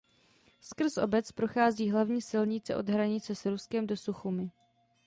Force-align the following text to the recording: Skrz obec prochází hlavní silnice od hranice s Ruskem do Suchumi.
Skrz 0.61 0.97
obec 0.97 1.31
prochází 1.31 1.91
hlavní 1.91 2.21
silnice 2.21 2.75
od 2.75 2.89
hranice 2.89 3.35
s 3.35 3.45
Ruskem 3.45 3.87
do 3.87 3.97
Suchumi. 3.97 4.51